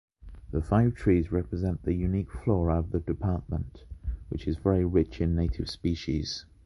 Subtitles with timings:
[0.49, 3.85] The five trees represent the unique flora of the department,
[4.29, 6.43] which is very rich in native species.